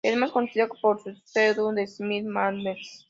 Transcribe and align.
Es 0.03 0.17
más 0.17 0.31
conocida 0.31 0.67
por 0.67 0.99
su 0.99 1.15
pseudónimo 1.23 1.73
de 1.85 2.03
Miss 2.03 2.25
Manners. 2.25 2.99